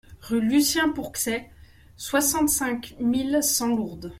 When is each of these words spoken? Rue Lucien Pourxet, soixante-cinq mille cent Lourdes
Rue 0.21 0.41
Lucien 0.41 0.89
Pourxet, 0.89 1.51
soixante-cinq 1.95 2.95
mille 2.99 3.43
cent 3.43 3.67
Lourdes 3.67 4.09